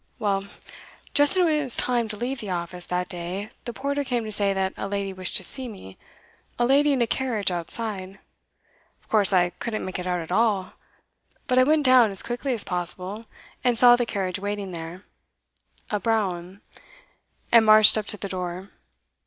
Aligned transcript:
Well, 0.17 0.45
just 1.13 1.37
when 1.37 1.47
it 1.49 1.61
was 1.61 1.77
time 1.77 2.07
to 2.09 2.17
leave 2.17 2.39
the 2.39 2.49
office, 2.49 2.87
that 2.87 3.07
day, 3.07 3.51
the 3.65 3.71
porter 3.71 4.03
came 4.03 4.23
to 4.23 4.31
say 4.31 4.51
that 4.51 4.73
a 4.75 4.87
lady 4.87 5.13
wished 5.13 5.35
to 5.37 5.43
see 5.43 5.67
me 5.67 5.95
a 6.57 6.65
lady 6.65 6.91
in 6.91 7.03
a 7.03 7.05
carriage 7.05 7.51
outside. 7.51 8.17
Of 9.03 9.09
course 9.09 9.31
I 9.31 9.51
couldn't 9.59 9.85
make 9.85 9.99
it 9.99 10.07
out 10.07 10.19
at 10.21 10.31
all, 10.31 10.73
but 11.45 11.59
I 11.59 11.63
went 11.63 11.85
down 11.85 12.09
as 12.09 12.23
quickly 12.23 12.55
as 12.55 12.63
possible, 12.63 13.25
and 13.63 13.77
saw 13.77 13.95
the 13.95 14.07
carriage 14.07 14.39
waiting 14.39 14.71
there, 14.71 15.03
a 15.91 15.99
brougham, 15.99 16.63
and 17.51 17.63
marched 17.63 17.95
up 17.95 18.07
to 18.07 18.17
the 18.17 18.27
door. 18.27 18.71